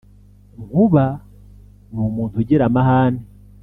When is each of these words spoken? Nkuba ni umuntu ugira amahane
Nkuba 0.63 1.03
ni 1.91 1.99
umuntu 2.09 2.35
ugira 2.41 2.63
amahane 2.69 3.23